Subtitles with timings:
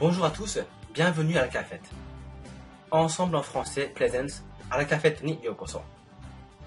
[0.00, 0.58] Bonjour à tous,
[0.92, 1.88] bienvenue à la cafette.
[2.90, 5.82] Ensemble en français, Pleasance, à la cafette ni yokoso.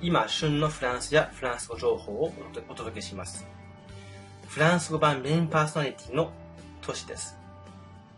[0.02, 2.34] 今、旬のフランスやフランス語情報を
[2.70, 3.46] お届けします。
[4.48, 6.32] フランス語版メインパーソナリティの
[6.82, 7.38] トシです。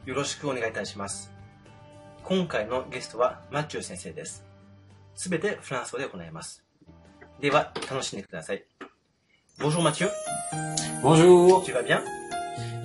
[0.06, 1.32] よろしくお願いいたします。
[2.24, 4.46] 今回のゲストはマッチュー先生です。
[5.16, 6.64] すべてフランス語で行います。
[7.40, 8.66] では、楽しんでください。
[9.60, 10.08] Bonjour Mathieu,
[11.02, 12.04] Bonjour, tu vas bien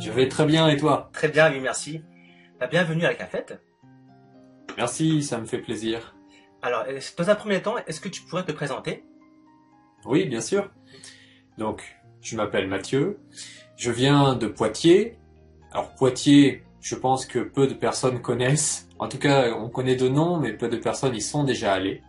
[0.01, 2.02] je vais très bien et toi Très bien, oui, merci.
[2.66, 3.61] Bienvenue à la cafette.
[4.77, 6.16] Merci, ça me fait plaisir.
[6.63, 6.85] Alors,
[7.17, 9.05] dans un premier temps, est-ce que tu pourrais te présenter?
[10.05, 10.70] Oui, bien sûr.
[11.57, 11.83] Donc,
[12.21, 13.20] je m'appelle Mathieu,
[13.77, 15.17] je viens de Poitiers.
[15.71, 18.89] Alors Poitiers, je pense que peu de personnes connaissent.
[18.99, 22.02] En tout cas, on connaît de noms, mais peu de personnes y sont déjà allées.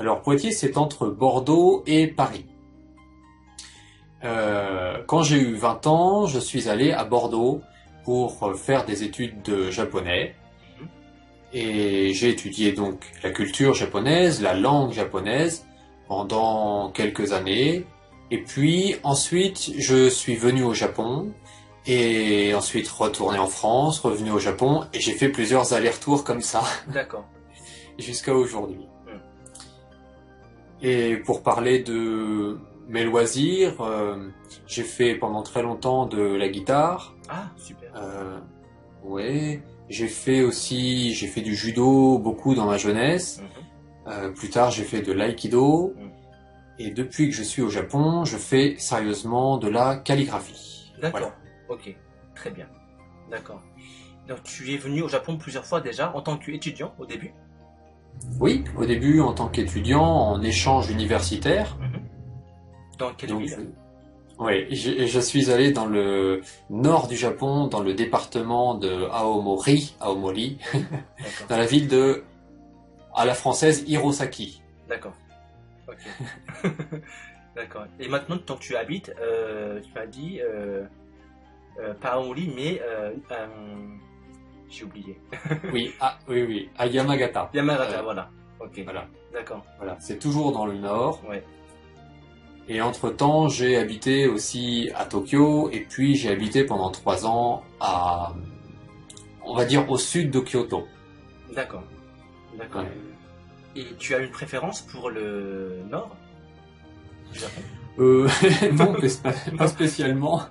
[0.00, 2.46] Alors Poitiers, c'est entre Bordeaux et Paris.
[4.24, 7.62] Euh, quand j'ai eu 20 ans, je suis allé à Bordeaux
[8.04, 10.34] pour faire des études de japonais.
[11.52, 15.66] Et j'ai étudié donc la culture japonaise, la langue japonaise
[16.08, 17.86] pendant quelques années.
[18.30, 21.32] Et puis ensuite, je suis venu au Japon
[21.86, 26.62] et ensuite retourné en France, revenu au Japon et j'ai fait plusieurs allers-retours comme ça
[26.88, 27.24] D'accord.
[27.98, 28.86] jusqu'à aujourd'hui.
[30.82, 34.28] Et pour parler de mes loisirs, euh,
[34.66, 37.13] j'ai fait pendant très longtemps de la guitare.
[37.28, 37.90] Ah, super.
[37.96, 38.38] Euh,
[39.02, 43.40] ouais, j'ai fait aussi, j'ai fait du judo beaucoup dans ma jeunesse.
[43.40, 43.64] Mhm.
[44.06, 45.94] Euh, plus tard, j'ai fait de l'aïkido.
[45.96, 46.10] Mm.
[46.78, 50.92] Et depuis que je suis au Japon, je fais sérieusement de la calligraphie.
[51.00, 51.20] D'accord.
[51.20, 51.36] Voilà.
[51.68, 51.96] Ok.
[52.34, 52.66] Très bien.
[53.30, 53.62] D'accord.
[54.28, 57.32] Donc, tu es venu au Japon plusieurs fois déjà en tant qu'étudiant au début?
[58.40, 61.78] Oui, au début en tant qu'étudiant en échange universitaire.
[62.98, 63.72] Dans quelle Donc, ville?
[64.38, 69.94] Oui, je, je suis allé dans le nord du Japon, dans le département de Aomori,
[70.00, 70.58] Aomori,
[71.48, 72.24] dans la ville de,
[73.14, 74.60] à la française, Hirosaki.
[74.88, 75.14] D'accord.
[77.56, 77.86] D'accord.
[78.00, 80.84] Et maintenant, tant que tu habites, euh, tu m'as dit, euh,
[81.78, 82.80] euh, pas Only, mais
[84.68, 85.20] j'ai oublié.
[85.72, 87.50] Oui, ah, oui, oui, à Yamagata.
[87.54, 88.28] Yamagata, voilà.
[88.58, 88.80] Ok.
[88.82, 89.64] Voilà, D'accord.
[89.78, 91.20] voilà, c'est toujours dans le nord.
[91.28, 91.44] Ouais.
[92.68, 98.34] Et entre-temps, j'ai habité aussi à Tokyo, et puis j'ai habité pendant trois ans à,
[99.44, 100.86] on va dire, au sud de Kyoto.
[101.54, 101.84] D'accord.
[102.58, 102.82] D'accord.
[102.82, 102.88] Ouais.
[103.76, 106.16] Et tu as une préférence pour le nord?
[107.32, 107.60] Du Japon
[107.98, 108.28] Euh,
[108.72, 108.94] non,
[109.58, 110.42] pas, spécialement.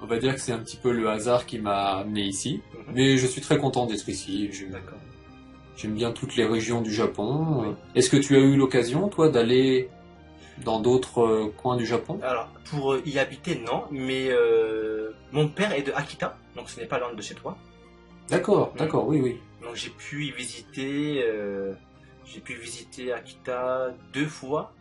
[0.00, 2.62] On va dire que c'est un petit peu le hasard qui m'a amené ici.
[2.72, 2.94] Mhm.
[2.94, 4.50] Mais je suis très content d'être ici.
[5.76, 7.62] J'aime bien toutes les régions du Japon.
[7.62, 7.74] Oui.
[7.94, 9.88] Est-ce que tu as eu l'occasion, toi, d'aller
[10.64, 15.48] dans d'autres euh, coins du Japon Alors, pour euh, y habiter, non, mais euh, mon
[15.48, 17.56] père est de Akita, donc ce n'est pas loin de chez toi.
[18.28, 18.78] D'accord, Mhm.
[18.78, 19.38] d'accord, oui, oui.
[19.62, 21.74] Donc j'ai pu y visiter, euh,
[22.24, 24.72] j'ai pu visiter Akita deux fois.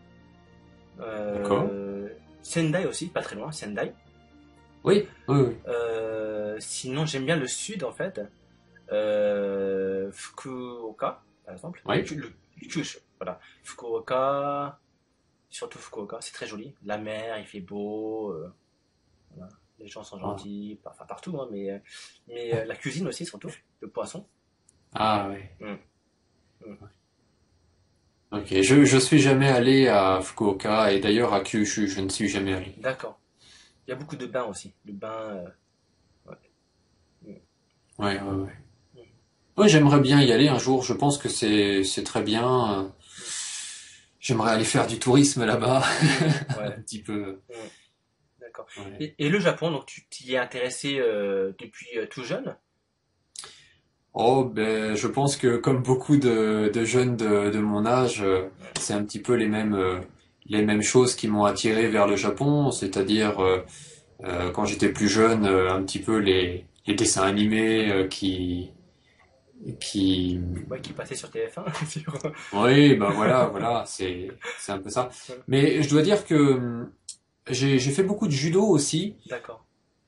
[0.98, 1.70] D'accord.
[2.42, 3.92] Sendai aussi, pas très loin, Sendai.
[4.84, 5.56] Oui, oui, oui.
[6.60, 8.22] Sinon, j'aime bien le sud en fait.
[10.12, 11.82] Fukuoka, par exemple.
[11.86, 12.02] Oui.
[12.16, 12.32] Le,
[13.20, 13.40] voilà.
[13.64, 14.80] Fukuoka,
[15.50, 16.74] surtout Fukuoka, c'est très joli.
[16.84, 18.32] La mer, il fait beau.
[18.32, 18.54] euh,
[19.36, 19.50] voilà.
[19.80, 20.22] Les gens sont Ah.
[20.22, 21.80] gentils, enfin partout, hein, mais, euh,
[22.28, 23.52] mais euh, la cuisine aussi, surtout.
[23.82, 24.26] Le poisson.
[24.94, 25.40] Ah, oui.
[25.68, 26.70] Mm.
[26.70, 26.76] Mm.
[28.32, 32.28] Ok, je, je suis jamais allé à Fukuoka, et d'ailleurs à Kyushu, je ne suis
[32.30, 32.74] jamais allé.
[32.78, 33.20] D'accord.
[33.88, 34.74] Il y a beaucoup de bains aussi.
[34.86, 35.10] Le bain.
[35.12, 35.48] euh,
[37.98, 38.54] Ouais, ouais, ouais.
[39.58, 40.84] Ouais, j'aimerais bien y aller un jour.
[40.84, 42.94] Je pense que c'est c'est très bien.
[44.26, 45.84] J'aimerais aller faire du tourisme là-bas,
[46.60, 47.42] un petit peu.
[48.42, 48.66] d'accord.
[49.00, 52.58] Et, et le Japon, donc tu t'y es intéressé euh, depuis euh, tout jeune?
[54.16, 58.48] Oh, ben, je pense que comme beaucoup de, de jeunes de, de mon âge, euh,
[58.80, 60.02] c'est un petit peu les mêmes,
[60.48, 63.62] les mêmes choses qui m'ont attiré vers le Japon, c'est-à-dire euh,
[64.54, 68.72] quand j'étais plus jeune, un petit peu les, les dessins animés qui,
[69.80, 70.40] qui,
[70.70, 72.18] ouais, qui passait sur TF1 sur-
[72.54, 74.30] oui, ben voilà, voilà, c'est,
[74.60, 75.10] c'est un peu ça.
[75.48, 76.92] Mais je dois dire que hum,
[77.50, 79.66] j'ai, j'ai fait beaucoup de judo aussi, D'accord.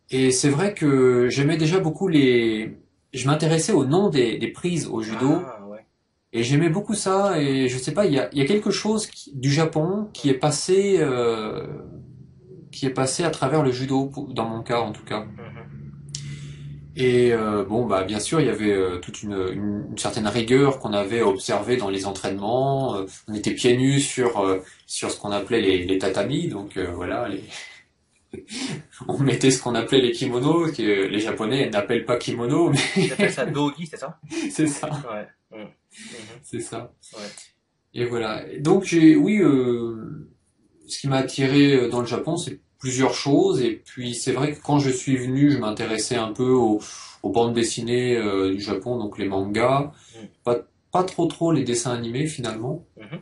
[0.10, 2.78] et c'est vrai que j'aimais déjà beaucoup les,
[3.14, 5.42] je m'intéressais au nom des, des prises au judo.
[5.46, 5.86] Ah, ouais.
[6.34, 8.70] Et j'aimais beaucoup ça, et je sais pas, il y a, il y a quelque
[8.70, 11.66] chose qui- du Japon qui est passé, euh,
[12.72, 15.26] qui est passé à travers le judo, dans mon cas en tout cas.
[17.00, 20.28] Et euh, bon, bah bien sûr, il y avait euh, toute une, une, une certaine
[20.28, 22.96] rigueur qu'on avait observée dans les entraînements.
[22.96, 26.76] Euh, on était pieds nus sur euh, sur ce qu'on appelait les, les tatamis, donc
[26.76, 27.44] euh, voilà, les,
[29.08, 33.14] on mettait ce qu'on appelait les kimonos, que les Japonais n'appellent pas kimono, mais Ils
[33.14, 34.20] appellent ça dogi, c'est ça?
[34.52, 35.28] C'est ça, Ouais.
[35.52, 35.64] Mm.
[35.64, 35.70] Mhm.
[36.44, 36.94] c'est ça.
[37.14, 37.24] Ouais.
[37.94, 38.44] Et voilà.
[38.60, 40.28] Donc j'ai, oui, euh,
[40.88, 43.62] ce qui m'a attiré dans le Japon, c'est plusieurs choses.
[43.62, 46.80] Et puis c'est vrai que quand je suis venu, je m'intéressais un peu aux,
[47.24, 50.26] aux bandes dessinées euh, du Japon, donc les mangas, Mm.
[50.44, 50.56] pas
[50.92, 52.86] pas trop trop les dessins animés finalement.
[52.98, 53.20] Mhm.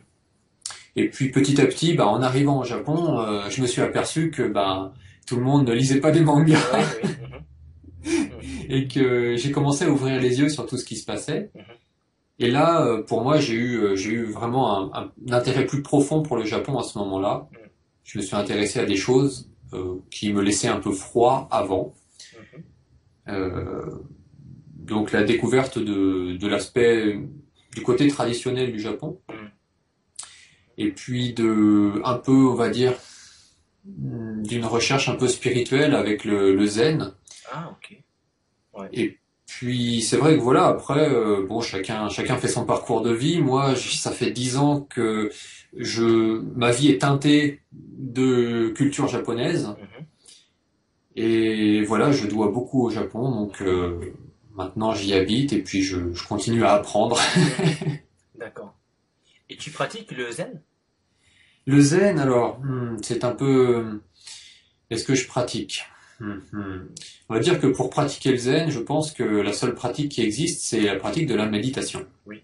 [0.95, 4.29] Et puis petit à petit, bah, en arrivant au Japon, euh, je me suis aperçu
[4.31, 4.93] que bah,
[5.27, 7.09] tout le monde ne lisait pas des mangas oui.
[8.05, 8.41] Mhm.
[8.69, 11.49] et que j'ai commencé à ouvrir les yeux sur tout ce qui se passait.
[11.55, 11.61] Mhm.
[12.39, 15.81] Et là, euh, pour moi, j'ai eu, euh, j'ai eu vraiment un, un intérêt plus
[15.81, 17.47] profond pour le Japon à ce moment-là.
[18.05, 21.93] Je me suis intéressé à des choses euh, qui me laissaient un peu froid avant.
[22.33, 22.63] Mhm.
[23.27, 23.99] Euh,
[24.75, 27.19] donc la découverte de, de l'aspect
[27.73, 29.19] du côté traditionnel du Japon.
[29.29, 29.49] Mhm.
[30.77, 32.93] Et puis de un peu, on va dire,
[33.85, 37.13] d'une recherche un peu spirituelle avec le, le zen.
[37.51, 37.97] Ah, ok.
[38.91, 43.11] Et puis c'est vrai que voilà, après, euh, bon, chacun, chacun fait son parcours de
[43.11, 43.41] vie.
[43.41, 45.31] Moi, ça fait dix ans que
[45.75, 49.67] je, ma vie est teintée de culture japonaise.
[49.67, 50.05] Mhm.
[51.17, 54.13] Et voilà, je dois beaucoup au Japon, donc euh,
[54.53, 57.17] maintenant j'y habite et puis je, je continue à apprendre.
[58.39, 58.75] D'accord.
[59.49, 60.61] Et tu pratiques le zen?
[61.67, 64.01] Le zen, alors, hmm, c'est un peu...
[64.89, 65.83] Est-ce que je pratique?
[66.19, 66.87] Hmm, hmm.
[67.29, 70.21] On va dire que pour pratiquer le zen, je pense que la seule pratique qui
[70.21, 72.05] existe, c'est la pratique de la méditation.
[72.25, 72.43] Oui.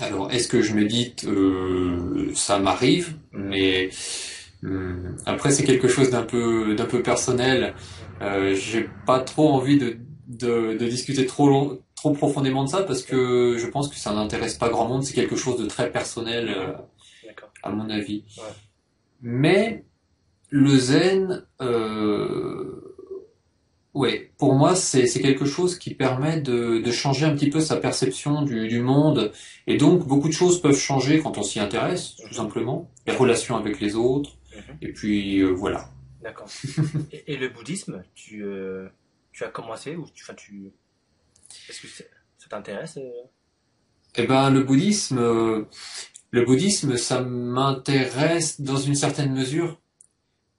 [0.00, 3.90] Alors, est-ce que je médite Euh, Ça m'arrive, mais
[4.62, 7.74] hmm, après c'est quelque chose d'un peu d'un peu personnel.
[8.22, 9.98] Euh, j'ai pas trop envie de,
[10.28, 14.12] de, de discuter trop long, trop profondément de ça parce que je pense que ça
[14.14, 15.02] n'intéresse pas grand monde.
[15.04, 16.48] C'est quelque chose de très personnel.
[16.48, 16.72] euh,
[17.62, 18.24] à mon avis.
[18.38, 18.44] Ouais.
[19.22, 19.84] Mais
[20.50, 22.87] le zen, euh,
[23.98, 27.60] ouais, pour moi, c'est c'est quelque chose qui permet de, de changer un petit peu
[27.60, 29.32] sa perception du, du monde.
[29.66, 32.88] Et donc, beaucoup de choses peuvent changer quand on s'y intéresse, tout simplement.
[33.06, 34.36] Les relations avec les autres.
[34.54, 34.76] Mhm.
[34.82, 35.90] Et puis, euh, voilà.
[36.22, 36.48] D'accord.
[37.12, 38.88] et, et le bouddhisme, tu, euh,
[39.32, 40.70] tu as commencé ou tu, tu...
[41.68, 42.04] Est-ce que ça
[42.48, 43.10] t'intéresse euh?
[44.16, 45.64] Eh ben, le bouddhisme, euh,
[46.30, 49.80] le bouddhisme, ça m'intéresse dans une certaine mesure.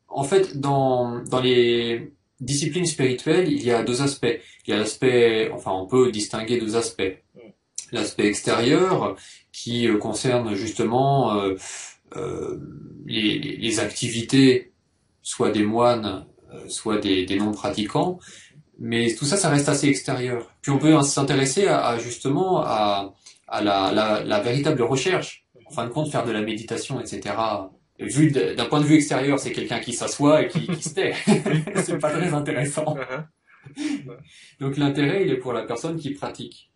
[0.09, 4.39] En fait, dans, dans les disciplines spirituelles, il y a deux aspects.
[4.67, 7.11] Il y a l'aspect, enfin, on peut distinguer deux aspects.
[7.91, 9.15] L'aspect extérieur,
[9.51, 11.55] qui euh, concerne justement euh,
[12.15, 12.57] euh,
[13.05, 14.71] les, les- les activités,
[15.23, 18.19] soit des moines, euh, soit des, des non-pratiquants.
[18.79, 20.51] Mais tout ça, ça reste assez extérieur.
[20.61, 23.13] Puis on peut s'intéresser à, à, justement à,
[23.47, 25.45] à la, la, la véritable recherche.
[25.65, 27.35] En fin de compte, faire de la méditation, etc.
[27.99, 31.13] Vu d'un point de vue extérieur, c'est quelqu'un qui s'assoit et qui, qui se tait.
[31.83, 32.95] c'est pas très intéressant.
[32.95, 33.25] Mhm.
[34.59, 36.71] Donc l'intérêt, il est pour la personne qui pratique.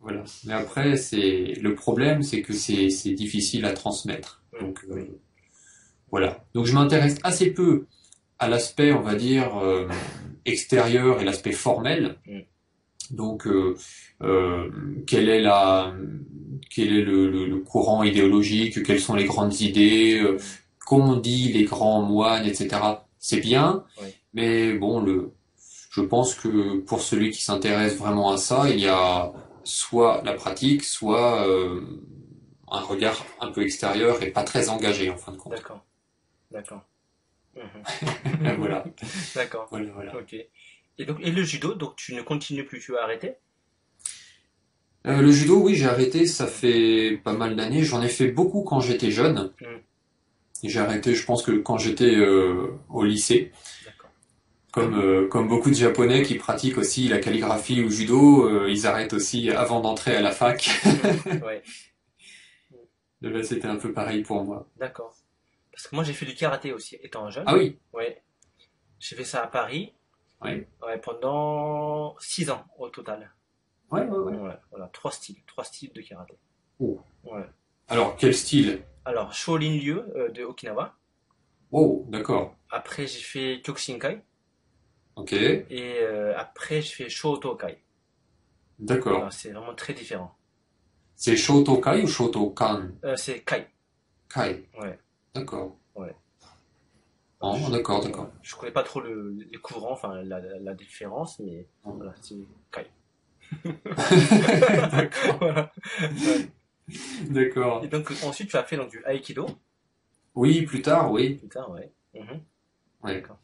[0.00, 0.24] Voilà.
[0.46, 4.42] Mais après, c'est le problème, c'est que c'est difficile à transmettre.
[4.60, 5.06] Donc euh,
[6.10, 6.44] voilà.
[6.54, 7.86] Donc je m'intéresse assez peu
[8.38, 9.86] à l'aspect, on va dire, euh,
[10.46, 12.16] extérieur et l'aspect formel.
[12.26, 12.40] Mm.
[13.10, 13.76] Donc euh,
[15.06, 15.94] quelle est la
[16.70, 20.38] quel est le, le- le courant idéologique, quelles sont les grandes idées, euh,
[20.86, 23.04] qu'ont dit les grands moines, etc.
[23.18, 24.08] C'est bien, Oui.
[24.34, 25.32] mais bon, le,
[25.90, 29.32] je pense que pour celui qui s'intéresse vraiment à ça, il y a
[29.64, 31.82] soit la pratique, soit euh,
[32.70, 35.52] un regard un peu extérieur et pas très engagé en fin de compte.
[35.54, 35.84] D'accord.
[36.50, 36.82] D'accord.
[38.58, 38.84] Voilà,
[39.34, 39.66] D'accord.
[39.70, 40.16] voilà, voilà.
[40.16, 40.34] Ok.
[40.34, 43.34] Et donc, et le judo, donc tu ne continues plus, tu as arrêté?
[45.06, 47.82] Euh, le judo, oui, j'ai arrêté, ça fait pas mal d'années.
[47.82, 49.52] J'en ai fait beaucoup quand j'étais jeune.
[49.60, 49.66] Mm.
[50.64, 53.52] J'ai arrêté, je pense que quand j'étais euh, au lycée.
[54.72, 58.86] Comme, euh, comme beaucoup de Japonais qui pratiquent aussi la calligraphie ou le judo, ils
[58.86, 60.70] arrêtent aussi avant d'entrer à la fac.
[61.44, 61.62] ouais.
[63.22, 64.68] Et là, c'était un peu pareil pour moi.
[64.76, 65.14] D'accord.
[65.72, 67.44] Parce que moi, j'ai fait du karaté aussi, étant jeune.
[67.46, 68.22] Ah oui, Ouais.
[68.98, 69.92] J'ai fait ça à Paris.
[70.42, 70.68] Ouais.
[70.82, 73.30] Ouais, pendant six ans au total.
[73.90, 74.56] Ouais, ouais, ouais.
[74.70, 76.38] Voilà, trois styles, trois styles de karaté.
[76.78, 77.00] Oh.
[77.88, 78.82] Alors, quel style?
[79.04, 80.94] Alors, Shaolin Ryu euh, de Okinawa.
[81.72, 82.56] Oh, d'accord.
[82.70, 84.22] Après, j'ai fait Kyokushinkai.
[85.16, 85.66] Ok, Et
[86.00, 87.82] euh, après, j'ai fait Shotokai.
[88.78, 89.32] d'accord.
[89.32, 90.34] C'est vraiment très différent.
[91.16, 92.88] C'est Shotokai ou Shotokan?
[93.04, 93.66] Euh, c'est Kai.
[94.32, 94.68] Kai.
[94.80, 94.98] Ouais.
[95.34, 95.76] D'accord.
[95.94, 96.14] Ouais.
[97.40, 98.30] Oh, d'accord, d'accord.
[98.42, 101.92] Je connais pas trop le, les courants, enfin la, la, la différence, mais Oh.
[101.92, 102.36] voilà, c'est
[102.72, 102.86] Kai.
[103.64, 105.38] D'accord.
[105.40, 105.72] Voilà.
[105.78, 106.48] Ouais.
[107.30, 107.84] D'accord.
[107.84, 109.46] Et donc ensuite, tu as fait donc, du Aikido.
[110.34, 111.34] Oui, plus tard, oui.
[111.34, 111.90] Plus tard, ouais.
[112.14, 112.40] Mhm.
[113.04, 113.38] D'accord.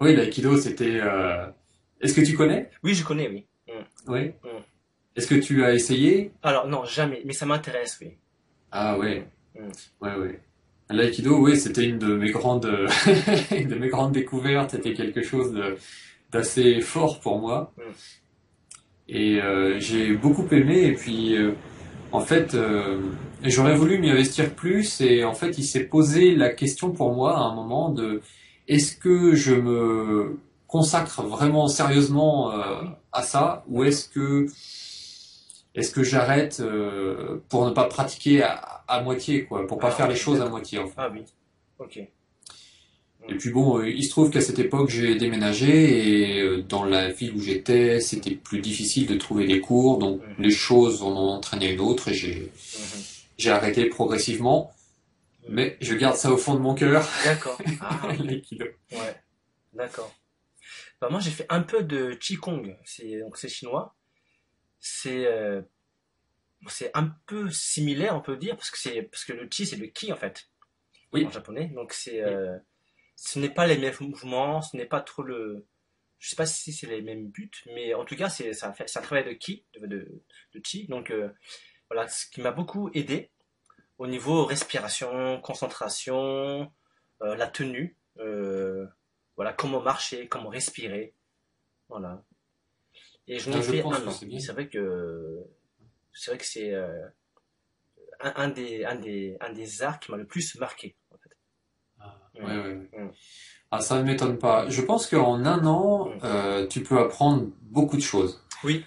[0.00, 1.00] Oui, l'aïkido, c'était.
[1.00, 1.46] euh,
[2.00, 2.70] Est-ce que tu connais?
[2.82, 3.46] Oui, je connais, oui.
[4.06, 4.28] Oui.
[4.28, 4.62] Mm.
[5.16, 6.32] Est-ce que tu as essayé?
[6.42, 8.12] Alors, non, jamais, mais ça m'intéresse, oui.
[8.72, 9.26] Ah ouais.
[10.00, 10.40] Ouais, ouais.
[10.90, 12.66] L'aïkido, oui, c'était une de mes grandes,
[13.56, 14.70] une de mes grandes découvertes.
[14.72, 15.54] C'était quelque chose
[16.30, 17.72] d'assez fort pour moi.
[19.08, 20.82] Et euh, j'ai beaucoup aimé.
[20.84, 21.52] Et puis, euh,
[22.12, 23.00] en fait, euh,
[23.42, 25.00] j'aurais voulu m'y investir plus.
[25.00, 28.22] Et en fait, il s'est posé la question pour moi à un moment de
[28.68, 32.50] est-ce que je me consacre vraiment sérieusement
[33.12, 34.46] à ça ou est-ce que
[35.74, 36.62] est-ce que j'arrête
[37.48, 40.48] pour ne pas pratiquer à, à moitié quoi, pour pas Ah, faire les choses à
[40.48, 40.94] moitié en fait.
[40.96, 41.24] Ah oui,
[41.78, 42.00] ok.
[43.28, 46.84] Et puis bon, euh, il se trouve qu'à cette époque j'ai déménagé et euh, dans
[46.84, 51.12] la ville où j'étais, c'était plus difficile de trouver des cours, donc les choses en
[51.12, 52.50] ont entraîné une autre et j'ai
[53.38, 54.70] j'ai arrêté progressivement.
[55.48, 57.58] Mais je garde ça au fond de mon cœur, D'accord.
[57.80, 58.64] Ah, l'aïkido.
[58.92, 59.20] ouais.
[59.74, 60.14] D'accord.
[61.00, 62.76] Bah, moi, j'ai fait un peu de Qigong.
[62.84, 63.94] C'est, donc, c'est chinois.
[64.80, 65.60] C'est, euh,
[66.68, 69.76] c'est un peu similaire, on peut dire, parce que c'est, parce que le Qi, c'est
[69.76, 70.48] le Ki, en fait.
[71.12, 71.26] Oui.
[71.26, 71.66] En japonais.
[71.74, 72.56] Donc, c'est, euh,
[73.16, 75.66] ce n'est pas les mêmes mouvements, ce n'est pas trop le,
[76.18, 79.24] je sais pas si c'est les mêmes buts, mais en tout cas, c'est, un travail
[79.24, 80.22] de Ki, de, de,
[80.54, 80.86] de Qi.
[80.88, 81.28] Donc, euh,
[81.90, 83.30] voilà, ce qui m'a beaucoup aidé
[83.98, 86.72] au niveau respiration, concentration,
[87.22, 88.86] euh, la tenue, euh,
[89.36, 91.14] voilà, comment marcher, comment respirer,
[91.88, 92.24] voilà.
[93.26, 94.38] Et je l'ai Ah, pense un an.
[94.40, 95.42] c'est vrai que
[96.12, 97.12] c'est vrai que c'est un,
[98.20, 100.96] un des un des un des arts qui m'a le plus marqué.
[101.10, 101.36] En fait.
[101.98, 102.23] Ah, Mm.
[102.36, 102.58] Ouais, ouais,
[102.92, 103.00] ouais.
[103.04, 103.10] Mm.
[103.70, 104.68] Ah, ça ne m'étonne pas.
[104.68, 106.18] Je pense qu'en un an, Mm.
[106.24, 108.42] euh, tu peux apprendre beaucoup de choses.
[108.62, 108.84] Oui.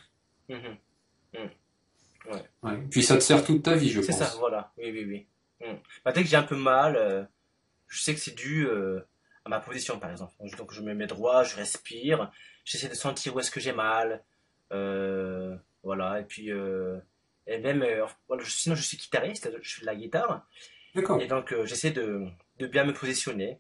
[0.50, 0.78] Mhm.
[2.64, 2.78] Ouais.
[2.92, 4.20] Puis ça te sert toute ta vie, je C'est pense.
[4.20, 4.72] ça, voilà.
[4.78, 5.28] Oui, oui, oui.
[5.68, 5.76] Mm.
[6.04, 7.24] Bah, dès que j'ai un peu mal, euh,
[7.88, 9.00] je sais que c'est dû euh,
[9.46, 10.34] à ma position, par exemple.
[10.58, 12.30] Donc, je me mets droit, je respire,
[12.66, 14.24] j'essaie de sentir où est-ce que j'ai mal.
[14.74, 16.98] euh, voilà, et puis, euh,
[17.46, 20.46] et même, euh, voilà, je- sinon, je suis guitariste, je fais de la guitare,
[20.94, 21.22] D'accord.
[21.22, 22.26] et donc, euh, j'essaie de,
[22.60, 23.60] de bien me positionner,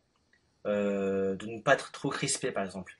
[0.67, 2.99] euh, de ne pas être trop crispé, par exemple.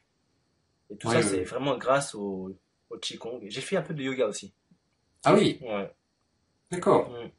[0.90, 2.58] Et tout Ouais, ça, ouais, c'est vraiment grâce au,
[2.90, 3.42] au Qigong.
[3.48, 4.54] J'ai fait un peu de yoga aussi.
[5.24, 5.94] Ah oui, Ouais.
[6.72, 7.10] d'accord.
[7.10, 7.32] Mm.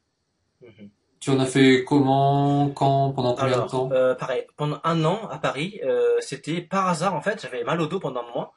[0.61, 0.91] Mhm.
[1.21, 3.89] Tu en as fait comment, quand, pendant combien de Alors, temps?
[3.91, 7.79] euh, pareil, pendant un an à Paris, euh, c'était par hasard en fait, j'avais mal
[7.81, 8.53] au dos pendant un mois,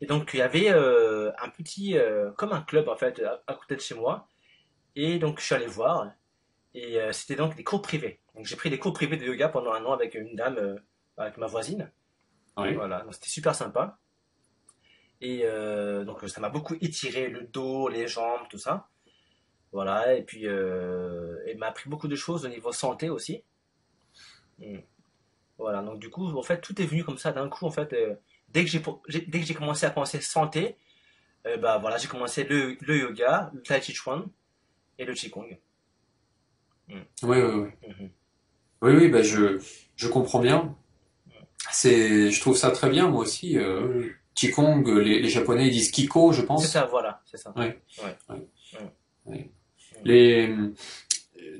[0.00, 1.96] et donc il y avait euh, un petit,
[2.38, 4.28] comme un club en fait, à, à côté de chez moi,
[4.96, 6.10] et donc je suis allé voir,
[6.74, 8.20] et euh, c'était donc des cours privés.
[8.34, 10.76] Donc j'ai pris des cours privés de yoga pendant un an avec une dame, euh,
[11.16, 11.90] avec ma voisine,
[12.56, 12.74] Oui.
[12.74, 13.98] voilà, donc c'était super sympa,
[15.20, 18.88] et euh, donc ça m'a beaucoup étiré le dos, les jambes, tout ça.
[19.72, 23.42] Voilà, et puis elle m'a appris beaucoup de choses au niveau santé aussi.
[24.58, 24.80] Mm.
[25.56, 27.64] Voilà, donc du coup, en fait, tout est venu comme ça d'un coup.
[27.64, 27.94] En fait,
[28.50, 30.76] dès que j'ai commencé à penser santé,
[31.60, 34.28] bah voilà, j'ai commencé le, le yoga, le tai chi chuan
[34.98, 35.58] et le qigong.
[37.22, 37.88] Oui, oui, oui.
[37.88, 38.10] Mhm.
[38.82, 39.60] Oui, oui, bah je,
[39.96, 40.74] je comprends bien.
[41.70, 43.56] C'est, je trouve ça très bien, moi aussi.
[43.56, 46.66] Euh, Qigong, les, les Japonais ils disent Kiko, je C'est pense.
[46.66, 47.52] ça, voilà, c'est ça.
[47.56, 47.80] Ouais.
[48.02, 48.38] Ouais.
[49.26, 49.38] Ouais.
[49.38, 49.48] Mm.
[50.04, 50.72] Les, euh,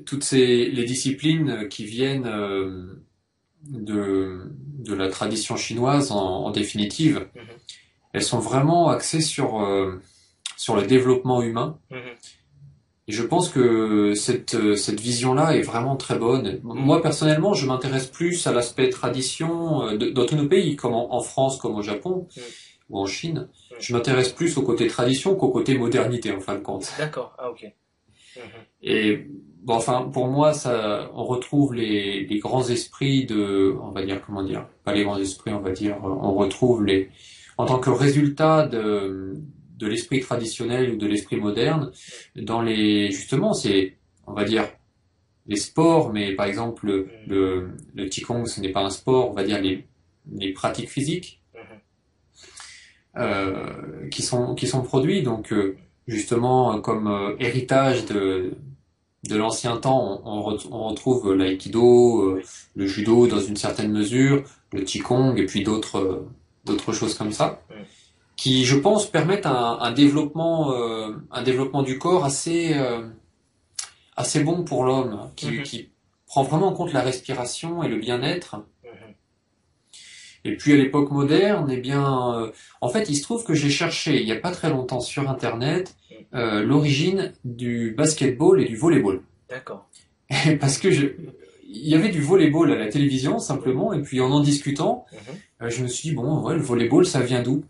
[0.05, 3.01] toutes ces, les disciplines qui viennent euh,
[3.63, 7.41] de, de la tradition chinoise, en, en définitive, Mhm.
[8.11, 10.01] elles sont vraiment axées sur, euh,
[10.57, 11.79] sur le développement humain.
[11.89, 11.99] Mhm.
[13.07, 16.59] Et je pense que cette, euh, cette vision-là est vraiment très bonne.
[16.63, 20.93] Moi, personnellement, je m'intéresse plus à l'aspect tradition euh, de- dans tous nos pays, comme
[20.93, 22.41] en, en France, comme au Japon Mm.
[22.89, 23.49] ou en Chine.
[23.71, 23.75] Mm.
[23.79, 26.89] Je m'intéresse plus au côté tradition qu'au côté modernité, en fin de compte.
[26.97, 27.65] D'accord, ah ok.
[28.37, 28.41] Mhm.
[28.81, 29.27] Et
[29.63, 34.21] bon, enfin, pour moi, ça, on retrouve les, les grands esprits de, on va dire,
[34.25, 37.09] comment dire, pas les grands esprits, on va dire, on retrouve les,
[37.57, 39.35] en tant que résultat de,
[39.83, 41.91] de l'esprit traditionnel ou de l'esprit moderne,
[42.35, 43.81] dans les, justement, c'est,
[44.25, 44.65] on va dire,
[45.47, 46.85] les sports, mais par exemple,
[47.27, 49.85] le, le, Qigong, ce n'est pas un sport, on va dire les,
[50.43, 51.41] les pratiques physiques,
[53.17, 55.75] euh, qui sont, qui sont produits, donc, euh,
[56.07, 58.53] justement, comme euh, héritage de,
[59.29, 62.39] de l'ancien temps, on, on re- on retrouve l'aïkido,
[62.75, 66.25] le judo dans une certaine mesure, le qigong et puis d'autres
[66.65, 67.61] d'autres choses comme ça.
[68.35, 73.07] Qui, je pense, permettent un, un développement euh, un développement du corps assez euh,
[74.17, 75.63] assez bon pour l'homme, qui, Mhm.
[75.63, 75.89] qui
[76.27, 78.57] prend vraiment en compte la respiration et le bien-être.
[78.83, 79.13] Mhm.
[80.45, 83.69] Et puis à l'époque moderne, eh bien, euh, en fait, il se trouve que j'ai
[83.69, 85.95] cherché il n'y a pas très longtemps sur Internet
[86.33, 89.21] euh, l'origine du basketball et du volleyball.
[89.49, 89.87] D'accord.
[90.59, 91.05] Parce que je,
[91.67, 95.05] il y avait du volleyball à la télévision simplement, et puis en en discutant,
[95.61, 95.69] Mhm.
[95.69, 97.63] je me suis dit, bon, ouais, le volleyball, ça vient d'où?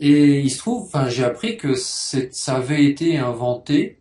[0.00, 3.98] Et il se trouve, enfin, j'ai appris que c'est- ça avait été inventé,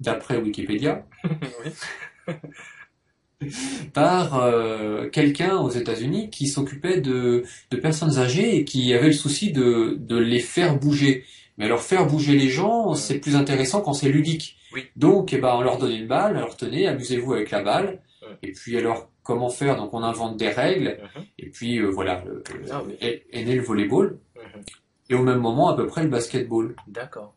[0.00, 1.06] d'après Wikipédia,
[3.92, 9.12] par euh, quelqu'un aux États-Unis qui s'occupait de, de personnes âgées et qui avait le
[9.12, 11.24] souci de, de les faire bouger.
[11.58, 14.56] Mais alors faire bouger les gens, c'est plus intéressant quand c'est ludique.
[14.72, 14.86] Oui.
[14.96, 18.00] Donc, eh ben, on leur donnait une balle, alors tenez, amusez-vous avec la balle.
[18.22, 18.36] Ouais.
[18.42, 19.76] Et puis alors, comment faire?
[19.76, 20.98] Donc on invente des règles.
[21.16, 21.24] Mhm.
[21.38, 22.42] Et puis euh, voilà, le-
[22.72, 22.94] Ah oui.
[23.00, 24.18] est, est né le volleyball.
[24.36, 24.62] Mhm.
[25.10, 26.74] Et au même moment, à peu près, le basketball.
[26.88, 27.34] D'accord.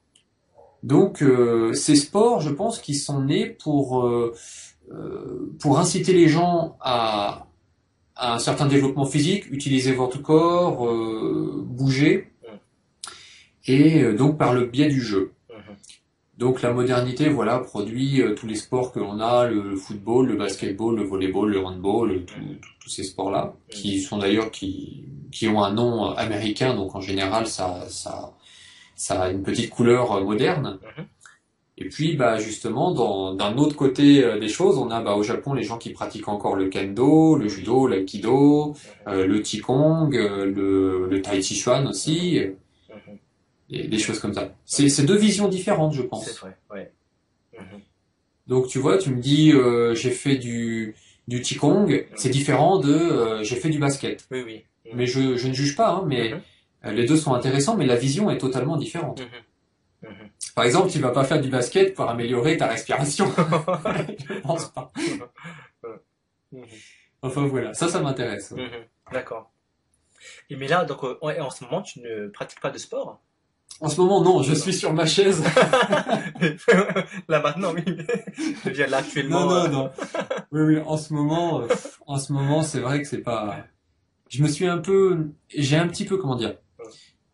[0.84, 4.34] Donc euh, ces sports, je pense, qui sont nés pour euh,
[4.92, 7.48] euh, pour inciter les gens à,
[8.16, 13.72] à un certain développement physique, utiliser votre corps, euh, bouger, Mm.
[13.72, 15.34] et donc par le biais du jeu.
[16.38, 16.44] Mhm.
[16.46, 20.28] Donc la modernité, voilà, produit euh, tous les sports que l'on a, le, le football,
[20.28, 25.06] le basketball, le volleyball, le handball, tout- tout- tous ces sports-là, qui sont d'ailleurs qui,
[25.32, 28.34] qui ont un nom euh, américain, donc en général ça, ça,
[28.96, 30.80] ça a une petite couleur euh, moderne.
[30.98, 31.06] Mhm.
[31.80, 35.54] Et puis, bah, justement, dans, d'un autre côté des choses, on a bah, au Japon
[35.54, 38.74] les gens qui pratiquent encore le kendo, le judo, l'aïkido,
[39.08, 42.40] euh, le qigong, euh, le, le tai chi chuan aussi,
[43.70, 44.54] et des choses comme ça.
[44.66, 46.26] C'est, deux visions différentes, je pense.
[46.26, 46.92] C'est vrai, ouais.
[47.58, 47.82] Mhm.
[48.48, 50.96] Donc tu vois, tu me dis euh, j'ai fait du
[51.28, 54.26] du qigong, c'est différent de euh, j'ai fait du basket.
[54.32, 54.66] Oui, oui.
[54.86, 54.92] Mhm.
[54.96, 56.42] Mais je, je ne juge pas, hein, mais Mhm.
[56.86, 59.22] euh, les deux sont intéressants, mais la vision est totalement différente.
[60.56, 63.28] Par exemple, tu vas pas faire du basket pour améliorer ta respiration.
[63.38, 64.92] je pense pas.
[67.22, 68.54] Enfin voilà, ça, ça m'intéresse.
[69.12, 69.52] D'accord.
[70.50, 73.20] Et mais là, donc, en ce moment, tu ne pratiques pas de sport?
[73.80, 75.44] En ce moment, non, je suis sur ma chaise.
[77.28, 77.84] Là maintenant, oui.
[77.86, 79.42] Je veux dire, là actuellement.
[79.46, 79.90] Non, non, non.
[80.52, 81.68] Oui, oui, en ce moment, euh,
[82.08, 83.66] en ce moment, c'est vrai que c'est pas.
[84.30, 86.56] Je me suis un peu, j'ai un petit peu, comment dire?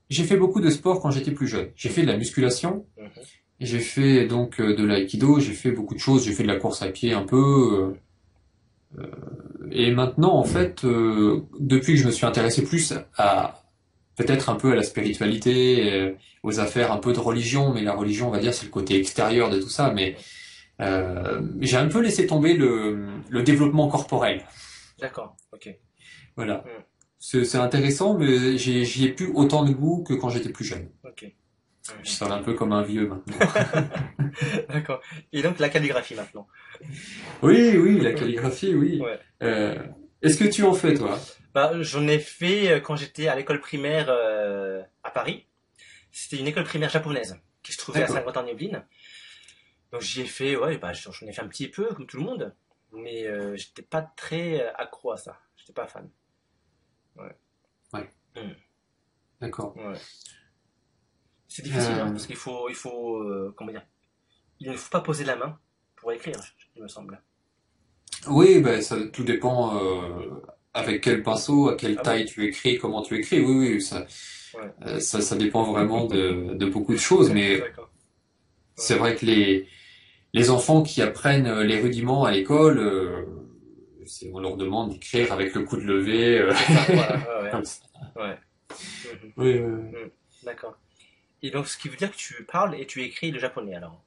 [0.09, 1.69] J'ai fait beaucoup de sport quand j'étais plus jeune.
[1.75, 2.85] J'ai fait de la musculation.
[2.97, 3.07] Mhm.
[3.61, 5.39] J'ai fait donc euh, de l'aïkido.
[5.39, 6.25] J'ai fait beaucoup de choses.
[6.25, 7.93] J'ai fait de la course à pied un peu.
[8.97, 9.07] euh,
[9.71, 13.62] et maintenant, en fait, depuis que je me suis intéressé plus à
[14.15, 17.93] peut-être un peu à la spiritualité, euh, aux affaires un peu de religion, mais la
[17.93, 19.91] religion, on va dire, c'est le côté extérieur de tout ça.
[19.91, 20.15] Mais
[20.81, 24.45] euh, j'ai un peu laissé tomber le, le développement corporel.
[24.99, 25.75] D'accord, ok.
[26.35, 26.57] Voilà.
[26.57, 26.83] Mm.
[27.19, 30.89] C'est intéressant, mais j'y ai plus autant de goût que quand j'étais plus jeune.
[31.05, 31.33] Ok.
[32.03, 33.37] Je sonne un peu comme un vieux maintenant.
[34.69, 35.01] D'accord.
[35.31, 36.47] Et donc la calligraphie maintenant?
[37.41, 39.01] Oui, oui, la calligraphie, oui.
[39.01, 39.19] Ouais.
[39.41, 39.75] Euh,
[40.23, 41.19] Est-ce que tu en fais, toi?
[41.53, 45.45] Bah, j'en ai fait euh, quand j'étais à l'école primaire euh, à Paris.
[46.11, 48.17] C'était une école primaire japonaise qui se trouvait à D'accord.
[48.17, 48.85] Saint-Quentin-en-Yvelines.
[49.91, 52.23] Donc j'y ai fait, ouais, bah, j'en ai fait un petit peu comme tout le
[52.23, 52.55] monde,
[52.91, 55.39] mais euh, j'étais pas très euh, accro à ça.
[55.55, 56.09] J'étais pas fan.
[59.39, 59.75] D'accord.
[59.77, 59.97] Ouais.
[61.47, 62.03] C'est difficile, Euh.
[62.05, 63.85] hein, parce qu'il faut, il faut, euh, comment dire,
[64.59, 65.59] il ne faut pas poser la main
[65.95, 66.39] pour écrire,
[66.75, 67.21] il me semble.
[68.27, 70.29] Oui, ben ça tout dépend euh,
[70.73, 73.39] avec quel pinceau, à quelle Ah taille tu écris, comment tu écris.
[73.41, 74.05] Oui, oui, ça,
[74.55, 74.69] Ouais.
[74.85, 77.89] euh, ça, ça dépend vraiment de, de beaucoup de choses, mais D'accord.
[78.75, 79.67] c'est vrai que les
[80.33, 83.25] les enfants qui apprennent euh, les rudiments à l'école, euh,
[84.05, 86.39] c'est- on leur demande d'écrire avec le coude levé.
[86.39, 86.53] euh,
[86.87, 87.51] Voilà, ouais, ouais.
[87.51, 87.81] comme ça.
[88.15, 88.37] Ouais.
[88.71, 89.31] Mhm.
[89.37, 89.99] Oui, oui, oui.
[90.43, 90.77] D'accord.
[91.43, 94.01] Et donc, ce qui veut dire que tu parles et tu écris le japonais alors?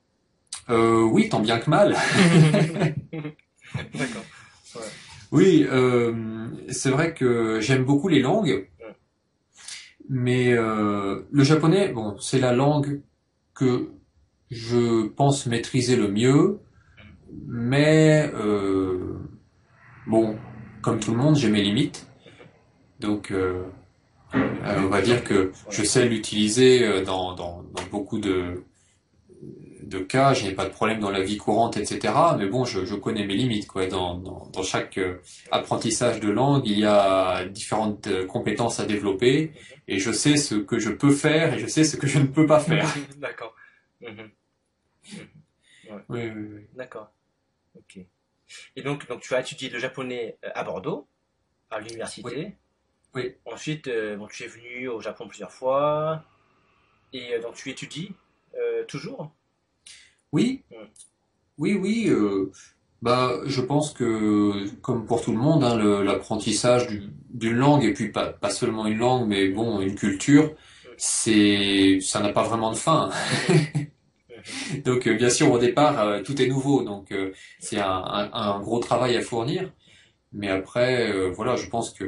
[0.71, 1.97] Euh, oui, tant bien que mal.
[3.95, 4.25] D'accord.
[5.33, 8.69] Oui, euh, c'est vrai que j'aime beaucoup les langues,
[10.09, 13.01] mais euh, le japonais, bon, c'est la langue
[13.55, 13.91] que
[14.51, 16.61] je pense maîtriser le mieux,
[17.47, 19.19] mais euh,
[20.07, 20.39] bon,
[20.83, 22.07] comme tout le monde, j'ai mes limites,
[23.01, 23.65] donc euh,
[24.35, 28.63] on va dire que je sais l'utiliser euh, dans, dans, dans beaucoup de
[29.87, 32.13] de cas, je n'ai pas de problème dans la vie courante, etc.
[32.39, 33.87] Mais bon, je, je connais mes limites, quoi.
[33.87, 35.21] Dans, dans, dans chaque euh,
[35.51, 39.53] apprentissage de langue, il y a différentes euh, compétences à développer,
[39.89, 42.27] et je sais ce que je peux faire et je sais ce que je ne
[42.27, 42.93] peux pas faire.
[43.17, 43.55] D'accord.
[44.01, 44.31] Mhm.
[45.89, 46.67] Oui, oui, oui.
[46.75, 47.13] D'accord.
[47.77, 47.99] Ok.
[48.77, 51.07] Et donc, donc, tu as étudié le japonais euh, à Bordeaux,
[51.71, 52.57] à l'université.
[53.15, 53.35] Oui.
[53.47, 56.25] Ensuite, euh, bon, tu es venu au Japon plusieurs fois.
[57.13, 58.13] Et donc, tu étudies
[58.57, 59.31] euh, toujours?
[60.33, 60.65] Oui,
[61.59, 62.07] oui, oui.
[62.11, 62.51] euh,
[63.03, 67.85] bah, je pense que, comme pour tout le monde, hein, le- l'apprentissage du- d'une langue
[67.85, 70.55] et puis pas, pas seulement une langue, mais bon, une culture,
[70.99, 73.11] c'est, ça n'a pas vraiment de fin.
[74.85, 78.31] Donc, euh, bien sûr, au départ, euh, tout est nouveau, donc euh, c'est un, un-
[78.33, 79.71] un gros travail à fournir.
[80.33, 82.07] Mais après, euh, voilà, je pense que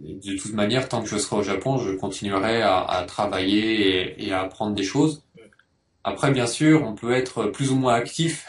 [0.00, 4.26] de toute manière, tant que je serai au Japon, je continuerai à, à travailler et,
[4.28, 5.22] et à apprendre des choses.
[6.04, 8.46] Après, bien sûr, on peut être plus ou moins actif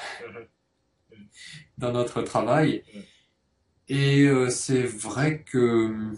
[1.77, 2.83] dans notre travail.
[3.89, 6.13] Et euh, c'est vrai que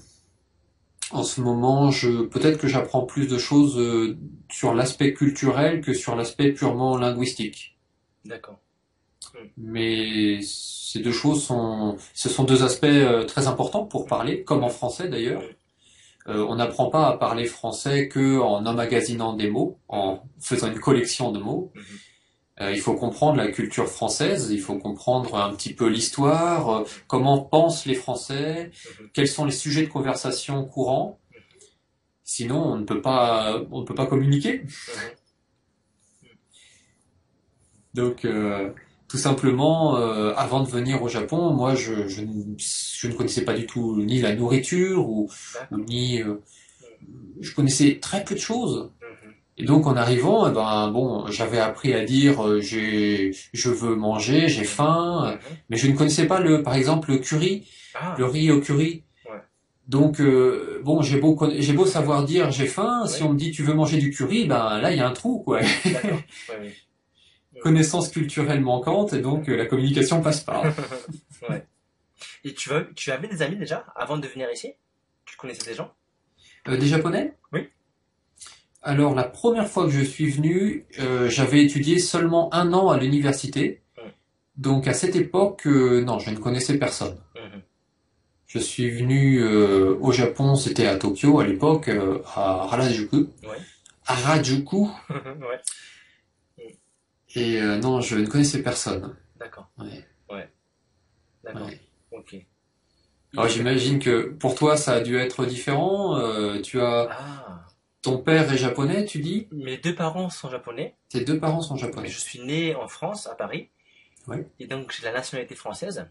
[1.12, 4.18] en ce moment, je peut-être que j'apprends plus de choses euh,
[4.52, 7.78] sur l'aspect culturel que sur l'aspect purement linguistique.
[8.26, 8.60] D'accord.
[9.58, 14.64] Mais ces deux choses sont, ce sont deux aspects euh, très importants pour parler, comme
[14.64, 15.42] en français d'ailleurs.
[16.30, 20.80] Euh, on n'apprend pas à parler français que en emmagasinant des mots, en faisant une
[20.80, 21.72] collection de mots.
[21.76, 21.84] Mhm.
[22.62, 26.84] Euh, il faut comprendre la culture française, il faut comprendre un petit peu l'histoire, euh,
[27.08, 29.10] comment pensent les Français, Mhm.
[29.14, 31.20] quels sont les sujets de conversation courants.
[32.24, 34.60] Sinon, on ne peut pas, on ne peut pas communiquer.
[34.62, 34.70] Mhm.
[37.96, 38.72] Donc, euh,
[39.14, 43.44] tout simplement, euh, avant de venir au Japon, moi, je, je, ne, je ne connaissais
[43.46, 45.30] pas du tout ni la nourriture ou,
[45.72, 46.42] ni, euh,
[47.40, 48.90] je connaissais très peu de choses.
[49.04, 49.34] Mhm.
[49.60, 53.96] Et donc, en arrivant, eh ben, bon, j'avais appris à dire, euh, j'ai, je veux
[53.96, 55.58] manger, j'ai faim, Mhm.
[55.70, 57.68] mais je ne connaissais pas le, par exemple, le curry,
[58.02, 59.04] Ah, le riz au curry.
[59.88, 63.52] Donc, euh, bon, j'ai beau, j'ai beau savoir dire j'ai faim, si on me dit
[63.52, 65.60] tu veux manger du curry, ben là, il y a un trou, quoi.
[66.50, 66.74] Ouais,
[67.64, 67.72] oui.
[67.72, 70.64] Connaissance culturelle manquante, et donc euh, la communication passe pas.
[71.50, 71.66] ouais.
[72.44, 72.72] Et tu,
[73.12, 74.74] avais des amis déjà avant de venir ici?
[75.26, 75.94] Tu connaissais des gens?
[76.68, 77.36] Euh, des Japonais?
[77.52, 77.70] Oui.
[78.82, 82.98] Alors, la première fois que je suis venu, euh, j'avais étudié seulement un an à
[82.98, 83.82] l'université.
[84.58, 87.18] Donc, à cette époque, euh, non, je ne connaissais personne.
[87.36, 87.62] Mhm.
[88.46, 91.90] Je suis venu au Japon, c'était à Tokyo à l'époque,
[92.36, 93.30] à Harajuku.
[93.42, 93.58] Ouais.
[94.06, 94.92] Harajuku.
[95.10, 95.60] ouais.
[97.36, 99.16] Et euh, non, je ne connaissais personne.
[99.38, 99.70] D'accord.
[99.78, 100.06] Ouais.
[101.44, 101.68] D'accord.
[101.68, 101.80] Ouais.
[102.12, 102.36] Ok.
[103.36, 106.16] Alors, j'imagine que pour toi, ça a dû être différent.
[106.18, 107.66] Euh, tu as Ah.
[108.02, 109.48] ton père est japonais, tu dis?
[109.52, 110.96] Mes deux parents sont japonais.
[111.10, 112.08] Tes deux parents sont japonais.
[112.08, 113.70] je suis né en France, à Paris.
[114.28, 114.48] Ouais.
[114.60, 116.08] Et donc j'ai la nationalité française.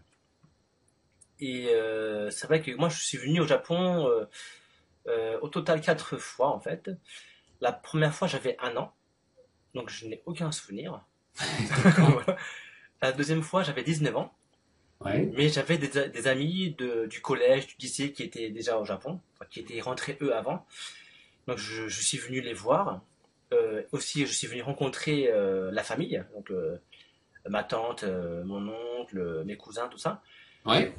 [1.39, 4.07] Et euh, c'est vrai que moi je suis venu au Japon
[5.07, 6.91] euh, au total quatre fois en fait.
[7.59, 8.93] La première fois j'avais un an,
[9.73, 11.03] donc je n'ai aucun souvenir.
[11.35, 12.37] Voilà.
[13.01, 14.33] La deuxième fois j'avais 19 ans,
[15.01, 15.29] Ouais.
[15.35, 19.19] mais j'avais des, des amis de, du collège, du lycée qui étaient déjà au Japon,
[19.49, 20.65] qui étaient rentrés eux avant.
[21.47, 23.01] Donc je, je suis venu les voir.
[23.51, 26.77] Euh, aussi je suis venu rencontrer euh, la famille, donc euh,
[27.49, 28.69] ma tante, mon
[29.01, 30.21] oncle, mes cousins, tout ça.
[30.65, 30.93] Ouais.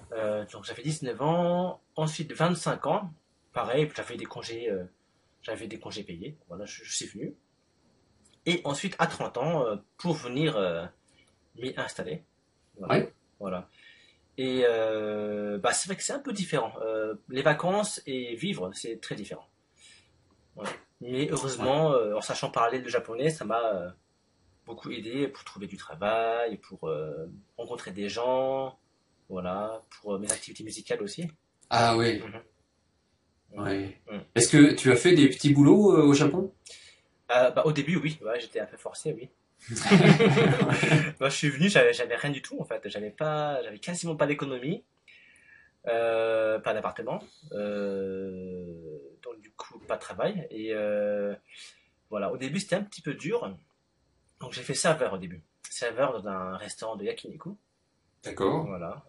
[0.53, 3.11] Donc j'avais 19 ans, ensuite 25 ans,
[3.55, 4.71] pareil, j'avais des congés,
[5.41, 7.35] j'avais des congés payés, voilà, je, je suis venu.
[8.47, 10.85] Et ensuite à 30 ans euh, pour venir euh,
[11.57, 12.25] m'y installer.
[12.79, 12.95] Voilà.
[12.95, 13.15] Ouais.
[13.41, 13.69] Voilà.
[14.37, 16.73] Et euh, bah, c'est vrai que c'est un peu différent.
[17.29, 19.47] Les vacances et vivre, c'est très différent.
[20.57, 20.71] Voilà.
[21.01, 23.95] Mais heureusement, en sachant parler le japonais, ça m'a
[24.67, 27.27] beaucoup aidé pour trouver du travail, pour euh,
[27.57, 28.79] rencontrer des gens,
[29.29, 31.27] voilà, pour euh, mes activités musicales aussi.
[31.71, 32.23] Ah oui.
[33.53, 34.01] Ouais.
[34.11, 34.19] Mm.
[34.35, 36.53] Est-ce que tu as fait des petits boulots euh, au Japon?
[37.31, 39.31] Euh, bah, au début, oui, ouais, j'étais un peu forcé, oui.
[39.71, 39.79] Moi,
[41.29, 42.87] je suis venu, j'avais, rien du tout en fait.
[42.89, 44.85] J'avais pas, j'avais quasiment pas d'économie,
[45.87, 48.75] euh, pas d'appartement, euh,
[49.23, 50.47] donc du coup pas de travail.
[50.51, 51.35] Et euh,
[52.11, 53.57] voilà, au début c'était un petit peu dur,
[54.41, 57.57] donc j'ai fait serveur au début, serveur dans un restaurant de yakiniku.
[58.23, 58.67] D'accord.
[58.67, 59.05] Voilà,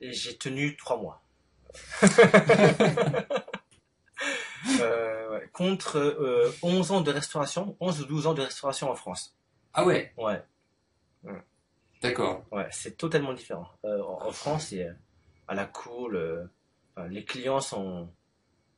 [0.00, 1.22] et j'ai tenu trois mois.
[4.80, 8.94] Euh, ouais, contre euh, 11 ans de restauration, 11 ou 12 ans de restauration en
[8.94, 9.36] France.
[9.72, 10.12] Ah ouais.
[10.16, 10.42] Ouais.
[12.02, 12.44] D'accord.
[12.50, 13.68] Ouais, c'est totalement différent.
[13.84, 14.92] Euh, en, en France, c'est euh,
[15.48, 16.16] à la cool.
[16.16, 16.44] euh,
[16.96, 18.08] enfin, les clients sont.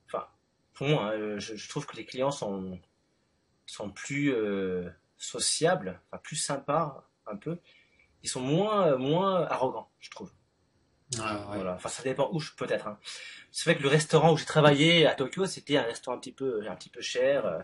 [0.06, 0.26] Enfin,
[0.74, 2.78] pour moi, hein, euh, je, je trouve que les clients sont
[3.66, 7.58] sont plus euh, sociables, enfin plus sympas un peu.
[8.24, 10.32] Ils sont moins euh, moins arrogants, je trouve.
[11.20, 11.56] Ah ouais.
[11.56, 11.74] Voilà.
[11.74, 12.86] Enfin, ça dépend où je peut-être.
[12.86, 12.98] Hein.
[13.50, 16.32] C'est vrai que le restaurant où j'ai travaillé à Tokyo, c'était un restaurant un petit
[16.32, 17.44] peu un petit peu cher.
[17.46, 17.58] euh,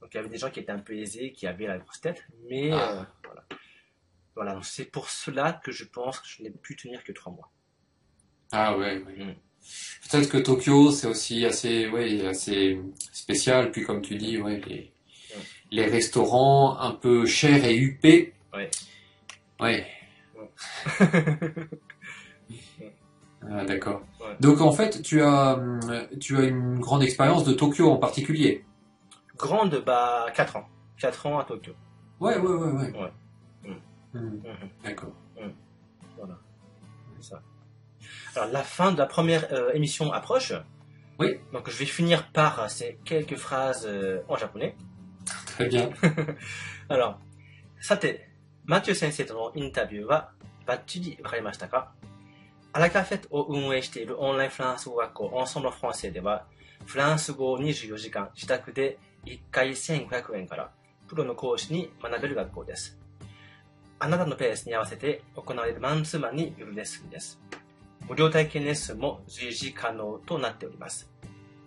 [0.00, 2.00] donc il y avait des gens qui étaient un peu aisés, qui avaient la grosse
[2.00, 2.24] tête.
[2.48, 2.92] Mais Ah.
[3.00, 3.44] euh, voilà.
[4.34, 7.50] Voilà, c'est pour cela que je pense que je n'ai pu tenir que trois mois.
[8.52, 9.02] Ah ouais.
[9.04, 9.24] ouais.
[9.24, 9.34] Mm.
[10.10, 12.80] Peut-être que Tokyo, c'est aussi assez, ouais, assez
[13.12, 13.70] spécial.
[13.70, 14.92] Puis comme tu dis, ouais, les,
[15.30, 15.40] Mm.
[15.72, 18.32] les restaurants un peu chers et huppés.
[18.54, 18.70] Ouais.
[19.60, 19.86] Ouais.
[23.43, 23.49] Ouais.
[23.59, 24.01] Ah, d'accord.
[24.19, 24.35] Ouais.
[24.39, 25.79] Donc en fait, tu as, hum,
[26.19, 28.65] tu as une grande expérience de Tokyo en particulier.
[29.37, 30.67] Grande, bah, 4 ans.
[30.99, 31.73] 4 ans à Tokyo.
[32.19, 32.91] Ouais, ouais, ouais, ouais.
[32.99, 33.11] Ouais.
[33.63, 33.73] Mm.
[34.13, 34.69] Hmm, Mhm.
[34.83, 35.11] D'accord.
[36.17, 36.37] Voilà.
[37.19, 37.41] C'est ça.
[38.35, 40.53] Alors, la fin de la première euh, émission approche.
[41.19, 41.37] Oui.
[41.53, 44.75] Donc, je vais finir par euh, ces quelques phrases euh, en japonais.
[45.47, 45.89] Très bien.
[46.89, 47.19] alors、
[47.81, 48.29] さて、
[48.65, 50.31] マチュー先生とのインタビューは
[50.65, 51.91] バッチリわかりましたか
[52.72, 56.46] アラカフェットを運営しているオンラインフランス語学校オンソンロフランセでは、
[56.86, 60.70] フランス語を24時間自宅で1回1500円から
[61.08, 62.98] プロの講師に学べる学校です。
[63.98, 67.40] あなたのペースに合わせて行われるマンツーマンによるレッスンです。
[68.08, 71.10] 無料体験レッスンも随時可能となっております。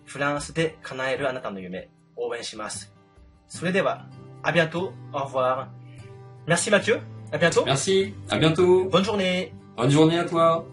[0.06, 2.92] フランスで叶えるあなたの夢、応援します。
[3.46, 4.06] それでは、
[4.42, 5.68] à bientôt, au revoir.
[6.46, 7.64] Merci Mathieu, à bientôt.
[7.64, 8.88] Merci, à bientôt.
[8.90, 9.52] Bonne journée.
[9.76, 10.64] Bonne journée à toi.